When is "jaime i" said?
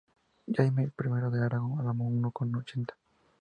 0.51-0.89